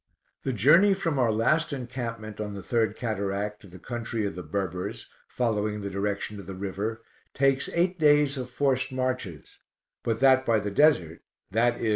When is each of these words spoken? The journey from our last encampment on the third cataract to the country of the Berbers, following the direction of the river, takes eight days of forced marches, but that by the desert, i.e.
The 0.41 0.51
journey 0.51 0.95
from 0.95 1.19
our 1.19 1.31
last 1.31 1.71
encampment 1.71 2.41
on 2.41 2.55
the 2.55 2.63
third 2.63 2.95
cataract 2.95 3.61
to 3.61 3.67
the 3.67 3.77
country 3.77 4.25
of 4.25 4.33
the 4.33 4.41
Berbers, 4.41 5.07
following 5.27 5.81
the 5.81 5.91
direction 5.91 6.39
of 6.39 6.47
the 6.47 6.55
river, 6.55 7.03
takes 7.35 7.69
eight 7.71 7.99
days 7.99 8.35
of 8.35 8.49
forced 8.49 8.91
marches, 8.91 9.59
but 10.01 10.19
that 10.19 10.43
by 10.43 10.57
the 10.59 10.71
desert, 10.71 11.21
i.e. 11.53 11.89